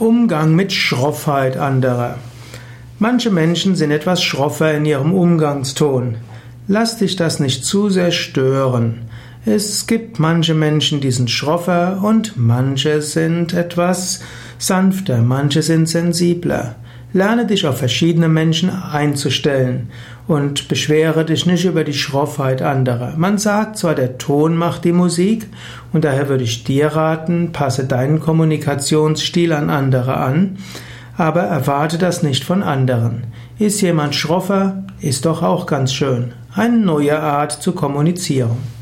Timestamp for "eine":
36.54-36.78